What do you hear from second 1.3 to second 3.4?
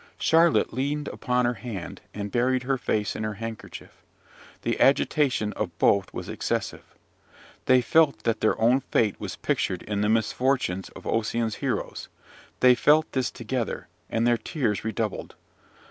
her hand, and buried her face in her